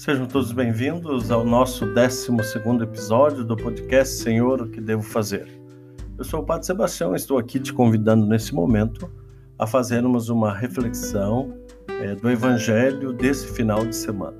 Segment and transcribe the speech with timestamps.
[0.00, 2.30] Sejam todos bem-vindos ao nosso 12
[2.82, 5.46] episódio do podcast Senhor, o que devo fazer?
[6.16, 9.12] Eu sou o Padre Sebastião e estou aqui te convidando nesse momento
[9.58, 11.54] a fazermos uma reflexão
[11.86, 14.38] é, do Evangelho desse final de semana.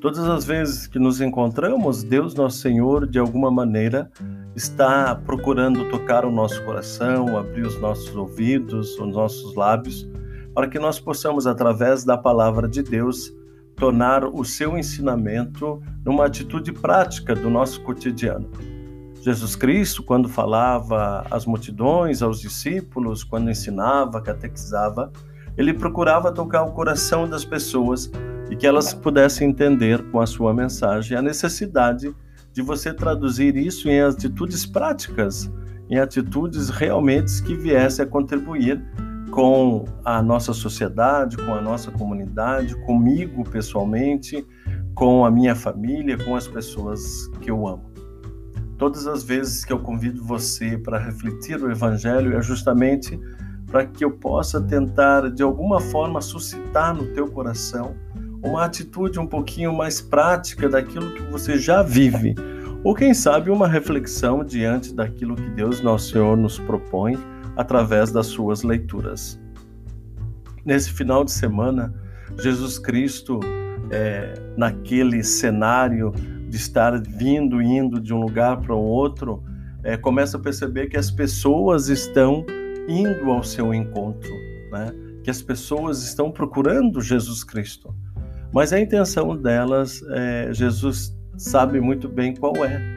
[0.00, 4.10] Todas as vezes que nos encontramos, Deus, nosso Senhor, de alguma maneira
[4.56, 10.10] está procurando tocar o nosso coração, abrir os nossos ouvidos, os nossos lábios,
[10.52, 13.32] para que nós possamos, através da palavra de Deus,
[13.76, 18.50] tornar o seu ensinamento numa atitude prática do nosso cotidiano.
[19.20, 25.12] Jesus Cristo, quando falava às multidões, aos discípulos, quando ensinava, catequizava,
[25.56, 28.10] ele procurava tocar o coração das pessoas
[28.50, 32.14] e que elas pudessem entender com a sua mensagem a necessidade
[32.52, 35.50] de você traduzir isso em atitudes práticas,
[35.90, 38.82] em atitudes realmente que viessem a contribuir
[39.36, 44.42] com a nossa sociedade, com a nossa comunidade, comigo pessoalmente,
[44.94, 47.84] com a minha família, com as pessoas que eu amo.
[48.78, 53.20] Todas as vezes que eu convido você para refletir o Evangelho é justamente
[53.66, 57.94] para que eu possa tentar, de alguma forma, suscitar no teu coração
[58.42, 62.34] uma atitude um pouquinho mais prática daquilo que você já vive,
[62.82, 67.18] ou quem sabe uma reflexão diante daquilo que Deus, nosso Senhor, nos propõe
[67.56, 69.40] através das suas leituras.
[70.64, 71.94] Nesse final de semana,
[72.38, 73.40] Jesus Cristo,
[73.90, 76.12] é, naquele cenário
[76.48, 79.42] de estar vindo, indo de um lugar para o outro,
[79.82, 82.44] é, começa a perceber que as pessoas estão
[82.88, 84.32] indo ao seu encontro,
[84.70, 84.92] né?
[85.22, 87.94] que as pessoas estão procurando Jesus Cristo.
[88.52, 92.95] Mas a intenção delas, é, Jesus sabe muito bem qual é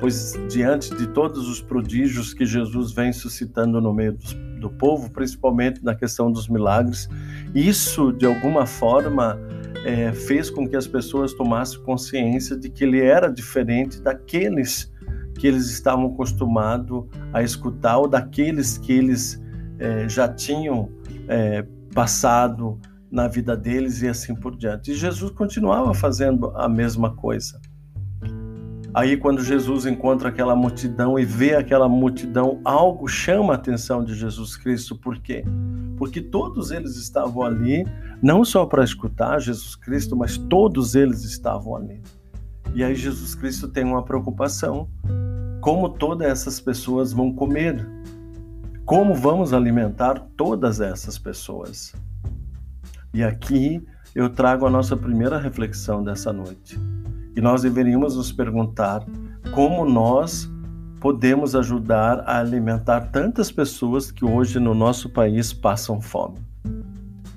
[0.00, 4.16] pois diante de todos os prodígios que Jesus vem suscitando no meio
[4.60, 7.08] do, povo, principalmente na questão dos milagres,
[7.54, 9.38] isso de alguma forma
[9.84, 14.90] é, fez com que as pessoas tomassem consciência de que ele era diferente daqueles
[15.38, 19.42] que eles estavam acostumados a escutar ou daqueles que eles
[19.78, 20.90] é, já tinham
[21.28, 22.78] é, passado
[23.10, 24.92] na vida deles e assim por diante.
[24.92, 27.60] E Jesus continuava fazendo a mesma coisa.
[28.94, 34.14] Aí, quando Jesus encontra aquela multidão e vê aquela multidão, algo chama a atenção de
[34.14, 34.94] Jesus Cristo.
[34.94, 35.42] Por quê?
[35.96, 37.84] Porque todos eles estavam ali,
[38.22, 42.00] não só para escutar Jesus Cristo, mas todos eles estavam ali.
[42.72, 44.88] E aí, Jesus Cristo tem uma preocupação:
[45.60, 47.84] como todas essas pessoas vão comer?
[48.84, 51.92] Como vamos alimentar todas essas pessoas?
[53.12, 53.84] E aqui
[54.14, 56.78] eu trago a nossa primeira reflexão dessa noite.
[57.36, 59.04] E nós deveríamos nos perguntar
[59.52, 60.50] como nós
[61.00, 66.38] podemos ajudar a alimentar tantas pessoas que hoje no nosso país passam fome.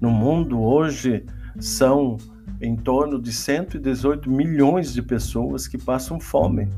[0.00, 1.24] No mundo hoje
[1.58, 2.16] são
[2.60, 6.68] em torno de 118 milhões de pessoas que passam fome,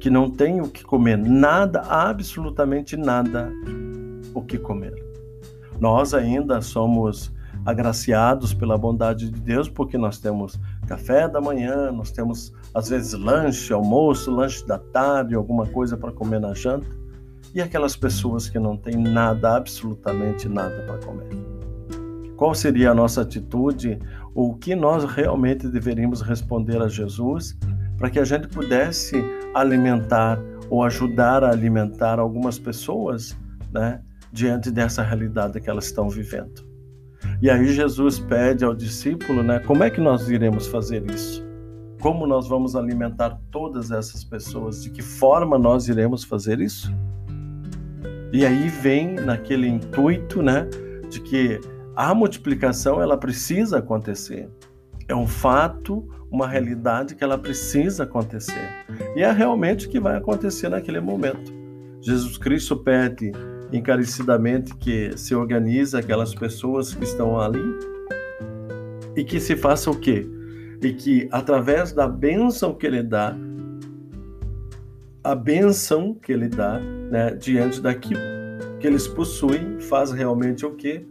[0.00, 3.52] que não têm o que comer, nada, absolutamente nada
[4.34, 4.94] o que comer.
[5.78, 7.32] Nós ainda somos
[7.64, 10.58] agraciados pela bondade de Deus, porque nós temos
[10.92, 16.12] café da manhã, nós temos às vezes lanche, almoço, lanche da tarde, alguma coisa para
[16.12, 16.86] comer na janta,
[17.54, 21.28] e aquelas pessoas que não têm nada, absolutamente nada para comer.
[22.36, 23.98] Qual seria a nossa atitude,
[24.34, 27.56] ou o que nós realmente deveríamos responder a Jesus
[27.96, 29.16] para que a gente pudesse
[29.54, 30.38] alimentar
[30.68, 33.34] ou ajudar a alimentar algumas pessoas,
[33.72, 36.71] né, diante dessa realidade que elas estão vivendo?
[37.40, 41.44] E aí Jesus pede ao discípulo, né, como é que nós iremos fazer isso?
[42.00, 44.82] Como nós vamos alimentar todas essas pessoas?
[44.82, 46.92] De que forma nós iremos fazer isso?
[48.32, 50.68] E aí vem naquele intuito, né,
[51.08, 51.60] de que
[51.94, 54.48] a multiplicação ela precisa acontecer.
[55.06, 58.68] É um fato, uma realidade que ela precisa acontecer.
[59.14, 61.52] E é realmente o que vai acontecer naquele momento.
[62.00, 63.32] Jesus Cristo pede
[63.72, 67.62] encarecidamente que se organize aquelas pessoas que estão ali
[69.16, 70.26] e que se faça o quê?
[70.82, 73.36] E que através da bênção que ele dá,
[75.24, 78.20] a bênção que ele dá né, diante daquilo
[78.80, 81.06] que eles possuem, faz realmente o quê?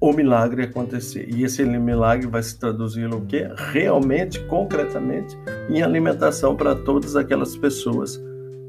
[0.00, 1.28] O milagre acontecer.
[1.28, 3.46] E esse milagre vai se traduzir no quê?
[3.70, 5.36] Realmente, concretamente,
[5.68, 8.18] em alimentação para todas aquelas pessoas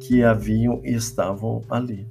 [0.01, 2.05] que haviam e estavam ali.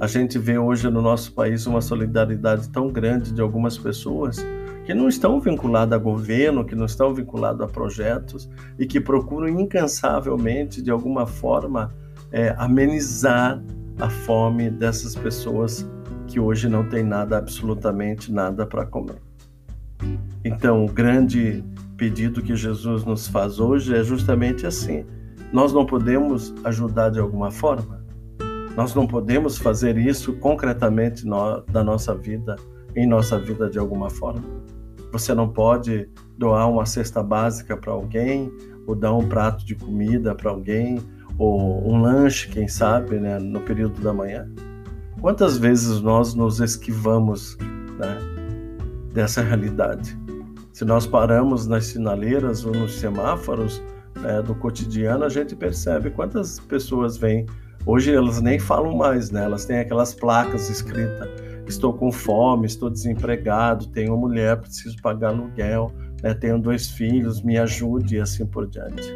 [0.00, 4.38] A gente vê hoje no nosso país uma solidariedade tão grande de algumas pessoas
[4.86, 8.48] que não estão vinculadas a governo, que não estão vinculadas a projetos
[8.78, 11.92] e que procuram incansavelmente, de alguma forma,
[12.30, 13.60] é, amenizar
[13.98, 15.84] a fome dessas pessoas
[16.28, 19.20] que hoje não têm nada, absolutamente nada para comer.
[20.44, 21.64] Então, o grande
[21.96, 25.04] pedido que Jesus nos faz hoje é justamente assim.
[25.52, 27.97] Nós não podemos ajudar de alguma forma?
[28.78, 32.54] Nós não podemos fazer isso concretamente no, da nossa vida,
[32.94, 34.44] em nossa vida de alguma forma?
[35.10, 36.08] Você não pode
[36.38, 38.52] doar uma cesta básica para alguém,
[38.86, 41.00] ou dar um prato de comida para alguém,
[41.36, 44.48] ou um lanche, quem sabe, né, no período da manhã.
[45.20, 47.58] Quantas vezes nós nos esquivamos
[47.98, 48.16] né,
[49.12, 50.16] dessa realidade?
[50.72, 53.82] Se nós paramos nas sinaleiras ou nos semáforos
[54.20, 57.44] né, do cotidiano, a gente percebe quantas pessoas vêm.
[57.88, 59.44] Hoje elas nem falam mais, né?
[59.44, 61.26] Elas têm aquelas placas escritas:
[61.66, 65.90] estou com fome, estou desempregado, tenho uma mulher, preciso pagar aluguel,
[66.22, 69.10] né, tenho dois filhos, me ajude e assim por diante.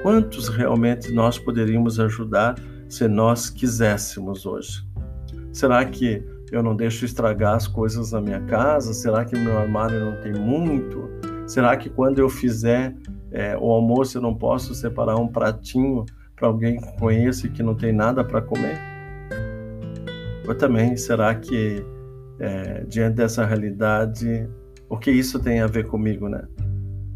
[0.00, 2.54] Quantos realmente nós poderíamos ajudar
[2.88, 4.86] se nós quiséssemos hoje?
[5.52, 8.94] Será que eu não deixo estragar as coisas na minha casa?
[8.94, 11.10] Será que meu armário não tem muito?
[11.48, 12.94] Será que quando eu fizer
[13.32, 16.04] é, o almoço eu não posso separar um pratinho
[16.36, 18.78] para alguém que conheça e que não tem nada para comer?
[20.46, 21.84] Ou também, será que
[22.38, 24.48] é, diante dessa realidade,
[24.88, 26.46] o que isso tem a ver comigo, né?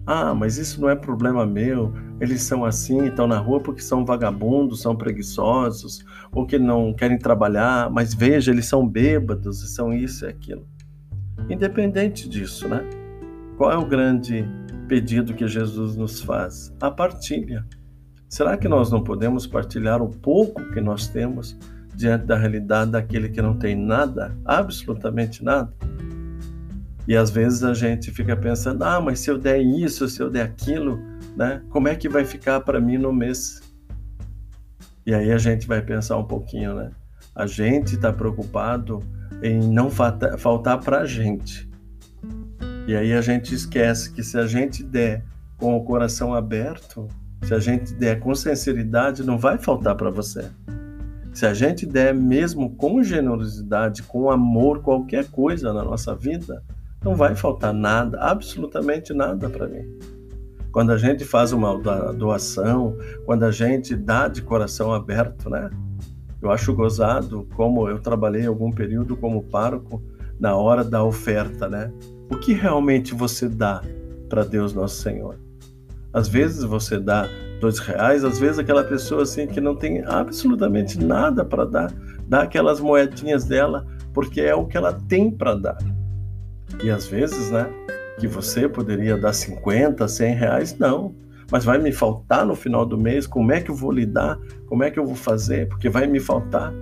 [0.06, 1.92] Ah, mas isso não é problema meu.
[2.20, 7.18] Eles são assim, estão na rua porque são vagabundos, são preguiçosos, ou que não querem
[7.18, 7.90] trabalhar.
[7.90, 10.66] Mas veja, eles são bêbados, e são isso e aquilo.
[11.48, 12.82] Independente disso, né?
[13.56, 14.44] Qual é o grande
[14.88, 16.74] pedido que Jesus nos faz?
[16.80, 17.64] A partilha.
[18.30, 21.58] Será que nós não podemos partilhar o pouco que nós temos
[21.96, 25.74] diante da realidade daquele que não tem nada, absolutamente nada?
[27.08, 30.30] E às vezes a gente fica pensando: ah, mas se eu der isso, se eu
[30.30, 30.96] der aquilo,
[31.36, 31.60] né?
[31.70, 33.60] Como é que vai ficar para mim no mês?
[35.04, 36.92] E aí a gente vai pensar um pouquinho, né?
[37.34, 39.00] A gente está preocupado
[39.42, 41.68] em não faltar para a gente.
[42.86, 45.24] E aí a gente esquece que se a gente der
[45.56, 47.08] com o coração aberto,
[47.42, 50.44] se a gente der com sinceridade, não vai faltar para você.
[51.32, 56.62] Se a gente der mesmo com generosidade, com amor, qualquer coisa na nossa vida,
[57.02, 59.84] não vai faltar nada, absolutamente nada para mim.
[60.72, 61.76] Quando a gente faz uma
[62.12, 65.70] doação, quando a gente dá de coração aberto, né?
[66.42, 70.02] Eu acho gozado como eu trabalhei algum período como pároco
[70.38, 71.92] na hora da oferta, né?
[72.30, 73.82] O que realmente você dá
[74.28, 75.38] para Deus Nosso Senhor?
[76.12, 77.28] Às vezes você dá
[77.60, 81.92] dois reais, às vezes aquela pessoa assim que não tem absolutamente nada para dar,
[82.26, 85.78] dá aquelas moedinhas dela porque é o que ela tem para dar.
[86.82, 87.70] E às vezes, né,
[88.18, 91.14] que você poderia dar 50, 100 reais, não.
[91.50, 94.38] Mas vai me faltar no final do mês, como é que eu vou lidar?
[94.66, 95.68] Como é que eu vou fazer?
[95.68, 96.72] Porque vai me faltar.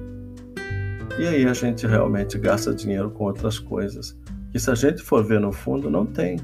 [1.19, 4.17] E aí a gente realmente gasta dinheiro com outras coisas,
[4.53, 6.39] que se a gente for ver no fundo, não tem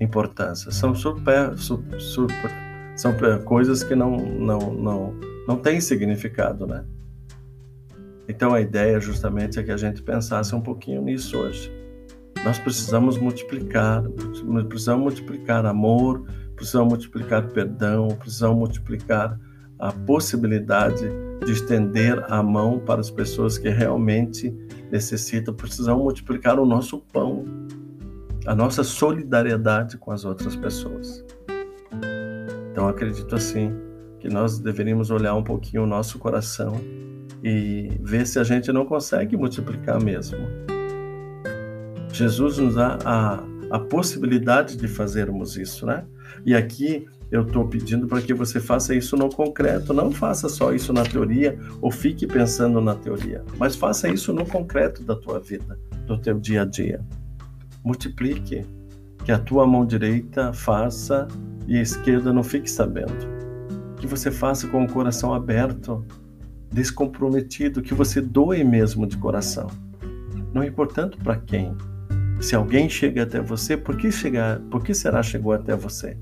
[0.00, 0.70] importância.
[0.70, 2.00] São super, super,
[2.96, 3.14] são
[3.44, 5.14] coisas que não, não, não,
[5.46, 6.84] não têm significado, né?
[8.28, 11.70] Então a ideia justamente é que a gente pensasse um pouquinho nisso hoje.
[12.44, 14.02] Nós precisamos multiplicar,
[14.68, 16.24] precisamos multiplicar amor,
[16.56, 19.38] precisamos multiplicar perdão, precisamos multiplicar
[19.78, 21.08] a possibilidade
[21.44, 24.54] de estender a mão para as pessoas que realmente
[24.90, 27.44] necessitam, precisamos multiplicar o nosso pão,
[28.46, 31.24] a nossa solidariedade com as outras pessoas.
[32.72, 33.72] Então acredito assim
[34.18, 36.80] que nós deveríamos olhar um pouquinho o nosso coração
[37.42, 40.38] e ver se a gente não consegue multiplicar mesmo
[42.12, 46.04] Jesus nos dá a, a possibilidade de fazermos isso, né?
[46.44, 49.94] E aqui eu estou pedindo para que você faça isso no concreto.
[49.94, 54.44] Não faça só isso na teoria ou fique pensando na teoria, mas faça isso no
[54.44, 57.00] concreto da tua vida, do teu dia a dia.
[57.84, 58.66] Multiplique,
[59.24, 61.28] que a tua mão direita faça
[61.66, 63.28] e a esquerda não fique sabendo.
[63.96, 66.04] Que você faça com o coração aberto,
[66.72, 69.68] descomprometido, que você doe mesmo de coração.
[70.52, 71.76] Não importando para quem,
[72.40, 76.16] se alguém chega até você, por que, chegar, por que será chegou até você?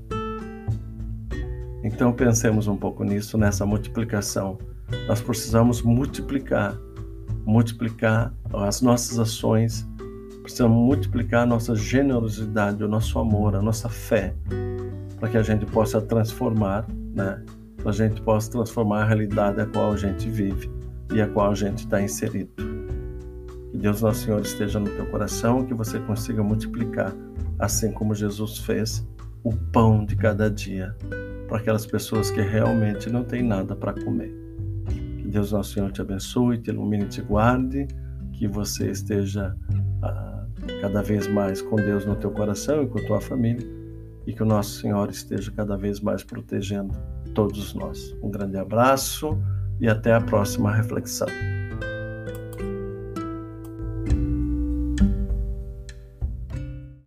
[1.81, 4.57] Então pensemos um pouco nisso, nessa multiplicação.
[5.07, 6.77] Nós precisamos multiplicar,
[7.45, 9.87] multiplicar as nossas ações,
[10.49, 14.33] precisamos multiplicar a nossa generosidade, o nosso amor, a nossa fé,
[15.19, 17.39] para que a gente possa transformar, né?
[17.77, 20.67] Para a gente possa transformar a realidade a qual a gente vive
[21.13, 22.51] e a qual a gente está inserido.
[23.71, 27.13] Que Deus Nosso Senhor esteja no teu coração, que você consiga multiplicar,
[27.59, 29.07] assim como Jesus fez,
[29.43, 30.95] o pão de cada dia
[31.47, 34.33] para aquelas pessoas que realmente não têm nada para comer.
[34.87, 37.87] Que Deus Nosso Senhor te abençoe, te ilumine e te guarde,
[38.33, 39.55] que você esteja
[40.01, 40.38] ah,
[40.81, 43.67] cada vez mais com Deus no teu coração e com tua família
[44.25, 46.93] e que o nosso Senhor esteja cada vez mais protegendo
[47.33, 48.15] todos nós.
[48.21, 49.37] Um grande abraço
[49.79, 51.27] e até a próxima reflexão.